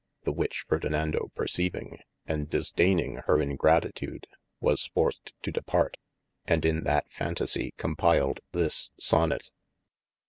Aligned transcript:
The 0.23 0.31
which 0.31 0.65
Ferdinando 0.67 1.31
perceiving, 1.35 1.99
and 2.25 2.49
disdaining 2.49 3.17
her 3.27 3.39
ingratitude, 3.39 4.25
was 4.59 4.87
forced 4.87 5.31
to 5.43 5.51
depart, 5.51 5.95
and 6.47 6.65
in 6.65 6.85
that 6.85 7.05
fantasie 7.11 7.75
compiled 7.77 8.39
this 8.51 8.89
Sonet. 8.99 9.51